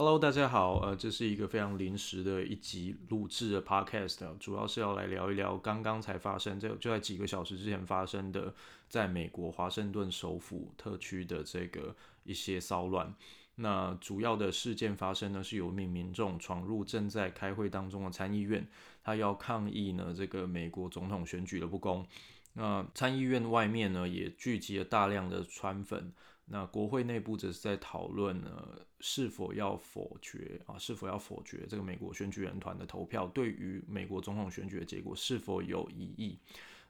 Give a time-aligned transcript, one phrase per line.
[0.00, 8.54] Hello，大家好，呃，这是一个非常临时的一集录制的 Podcast，主要是要来聊一聊刚刚才发生，就就在几个小时之前发生的，
[8.88, 11.94] 在美国华盛顿首府特区的这个
[12.24, 13.14] 一些骚乱。
[13.56, 18.66] 那主要的事件发生呢，是有一名民众闯入正在开会当中的参议院，
[19.04, 22.06] 他要抗议呢这个美国总统选举的不公。
[22.52, 26.12] 那参议院外面呢，也聚集了大量的川粉。
[26.52, 36.40] 那国会内部则是在讨论呢，是否要否决啊，是否要否决这个美国选举人团的投票，对于美国总统选举的结果是否有异议？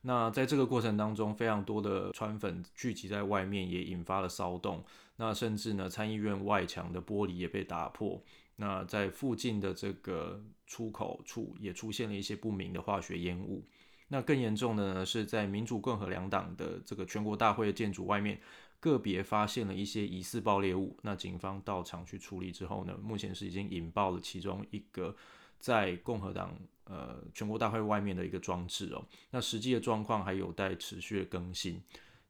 [0.00, 4.82] 那在这个过程当中，非常多的川粉聚集在外面，也引发了骚动。
[5.16, 8.24] 那甚至呢，参议院外墙的玻璃也被打破。
[8.56, 13.62] 那在附近的这个出口处，也出现了一些不明的化学烟雾。
[14.10, 18.38] 那更严重的呢，是在民主共和两党的这个全国大会的建筑外面。
[18.82, 25.14] 个别发现了一些疑似爆裂物，那警方到场去处理之后呢，目前是已经引爆了其中一个
[25.58, 31.78] 在共和党呃全国大会外面的一个装置哦，那实际的状况还有待持续的更新。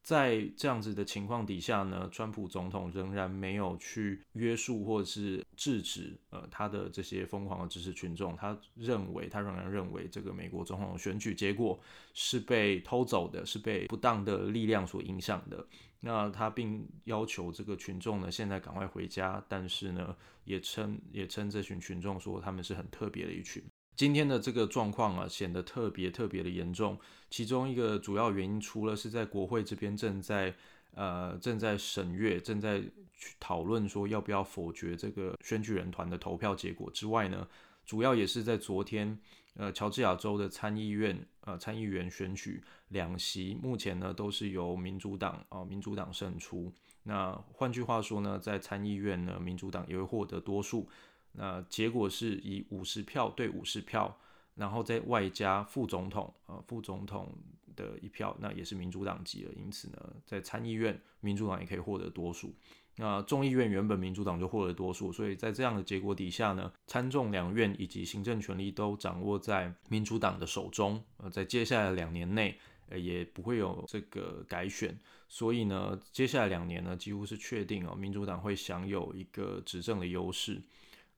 [0.03, 8.35] 在这样子的情况底下呢，川普总统仍然没有去约束或者是制止呃他的这些疯狂的支持群众。
[8.35, 11.79] 他认为，他仍然认为这个美国总统选举结果
[12.15, 15.67] 是被偷走的，是被不当的力量所影响的。
[16.01, 23.63] 那他并要求这个群众呢，现在赶快回家，但是呢，也称也称这群群众说他们是很特别的一群。
[24.01, 26.99] 今天的这个状况啊，显得特别特别的严重。
[27.29, 30.55] 其中一个主要原因，除了是在国会这边正在
[30.95, 32.81] 呃正在审阅、正在
[33.15, 37.47] 去讨论说要不要否决这个选举人团的投票结果之外呢，
[37.85, 39.19] 主要也是在昨天
[39.53, 46.73] 呃乔治亚州的参议院呃参议员选举两席，目前呢都是由民主党啊、民主党胜出。
[47.03, 50.89] 那换句话说呢，在参议院呢，民主党也会获得多数。
[51.33, 54.19] 那结果是以五十票对五十票，
[54.55, 57.33] 然后再外加副总统，呃，副总统
[57.77, 59.53] 的一票，那也是民主党籍了。
[59.57, 62.55] 因此呢，在参议院，民主党也可以获得多数。
[62.97, 71.03] 那众议院原本民主党就获得多数，所以在这样的结果底下呢，参众两院以及行政权力都掌握在民主党的手中。
[71.17, 72.59] 呃，在接下来两年内，
[72.95, 74.99] 也不会有这个改选，
[75.29, 80.61] 所以呢，接下来两年呢，几乎是确定哦，民主党会享有一个执政的优势。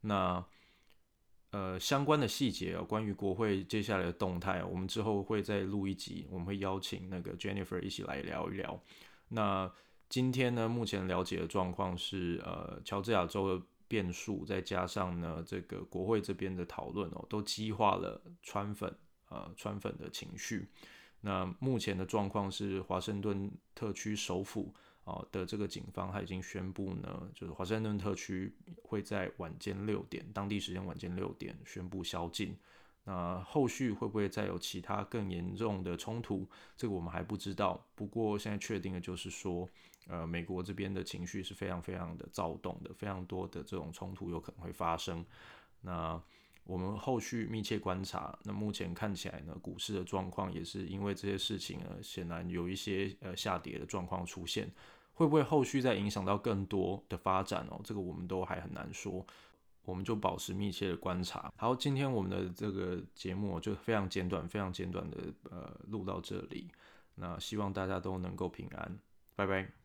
[0.03, 0.45] 那
[1.51, 8.81] 呃，相关的细节啊，关于国会接下来的动态，我们之后会再录一集，我们会邀请那个 Jennifer 一起来聊一聊。
[9.29, 9.71] 那
[10.09, 18.95] 今天呢，目前了解的状况是，呃，乔治亚州的变数，再加上呢，这个国会这边的讨论哦，都激化了川粉
[19.29, 20.69] 呃川粉的情绪。
[21.21, 24.75] 那目前的状况是，华盛顿特区首府。
[25.05, 32.57] 啊的这个警方他已经宣布呢，就是华盛顿特区会在晚间六点，当地时间晚间六点宣布宵禁。
[33.05, 36.49] 那后续会不会再有其他更严重的冲突？
[36.77, 37.85] 这个我们还不知道。
[37.97, 39.69] 不过现在确定的就是说，
[40.07, 45.27] 呃，美国这边的情绪是非常非常的躁动的，非常多的这种冲突有可能会发生。
[45.81, 46.23] 那
[46.65, 48.39] 我们后续密切观察。
[48.45, 54.71] 那目前看起来呢，股市的状况也是因为这些事情呢，显然有一些呃下跌的状况出现。
[55.15, 57.81] 会不会后续再影响到更多的发展哦？
[57.85, 59.25] 这个我们都还很难说。
[59.85, 61.53] 我们就保持密切的观察。
[61.57, 65.19] 好，今天我们的这个节目就非常简短，非常简短的
[65.51, 66.71] 呃录到这里。
[67.17, 68.99] 那希望大家都能够平安，
[69.35, 69.82] 拜拜。